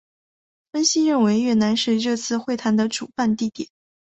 [0.71, 3.69] 分析认为越南是这次会谈的主办地点。